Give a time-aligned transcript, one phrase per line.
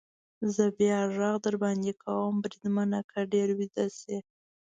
[0.53, 4.17] زه بیا غږ در باندې کوم، بریدمنه، که ډېر ویده شې.